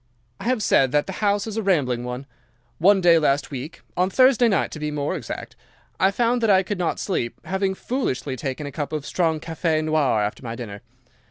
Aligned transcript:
"'I 0.39 0.45
have 0.45 0.63
said 0.63 0.91
that 0.93 1.05
the 1.05 1.13
house 1.21 1.45
is 1.45 1.57
a 1.57 1.61
rambling 1.61 2.03
one. 2.03 2.25
One 2.79 3.01
day 3.01 3.19
last 3.19 3.51
week—on 3.51 4.09
Thursday 4.09 4.47
night, 4.47 4.71
to 4.71 4.79
be 4.79 4.89
more 4.89 5.15
exact—I 5.15 6.09
found 6.09 6.41
that 6.41 6.49
I 6.49 6.63
could 6.63 6.79
not 6.79 6.99
sleep, 6.99 7.39
having 7.45 7.75
foolishly 7.75 8.35
taken 8.35 8.65
a 8.65 8.71
cup 8.71 8.93
of 8.93 9.05
strong 9.05 9.39
café 9.39 9.83
noir 9.83 10.21
after 10.23 10.41
my 10.43 10.55
dinner. 10.55 10.81